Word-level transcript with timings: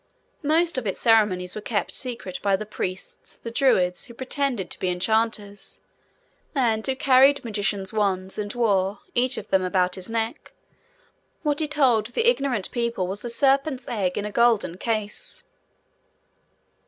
Most 0.41 0.79
of 0.79 0.87
its 0.87 0.97
ceremonies 0.97 1.53
were 1.53 1.61
kept 1.61 1.91
secret 1.91 2.39
by 2.41 2.55
the 2.55 2.65
priests, 2.65 3.35
the 3.35 3.51
Druids, 3.51 4.05
who 4.05 4.15
pretended 4.15 4.71
to 4.71 4.79
be 4.79 4.89
enchanters, 4.89 5.79
and 6.55 6.83
who 6.83 6.95
carried 6.95 7.45
magicians' 7.45 7.93
wands, 7.93 8.39
and 8.39 8.51
wore, 8.55 9.01
each 9.13 9.37
of 9.37 9.49
them, 9.49 9.63
about 9.63 9.93
his 9.93 10.09
neck, 10.09 10.53
what 11.43 11.59
he 11.59 11.67
told 11.67 12.07
the 12.07 12.27
ignorant 12.27 12.71
people 12.71 13.05
was 13.05 13.23
a 13.23 13.29
Serpent's 13.29 13.87
egg 13.87 14.17
in 14.17 14.25
a 14.25 14.31
golden 14.31 14.75
case. 14.77 15.43